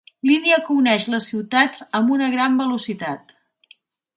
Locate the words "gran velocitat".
2.37-3.37